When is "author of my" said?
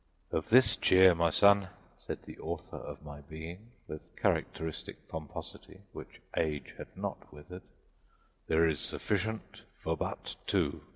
2.39-3.21